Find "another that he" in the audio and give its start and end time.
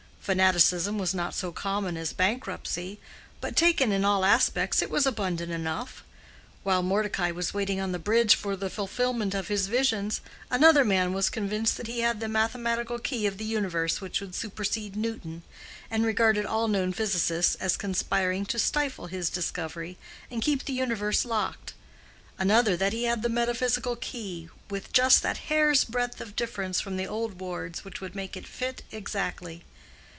22.37-23.05